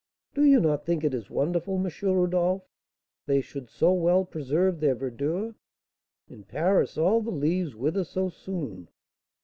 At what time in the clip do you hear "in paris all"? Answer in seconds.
6.27-7.21